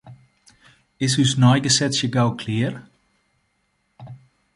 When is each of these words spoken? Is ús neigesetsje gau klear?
Is 1.05 1.13
ús 1.23 1.31
neigesetsje 1.41 2.07
gau 2.15 2.29
klear? 2.41 2.73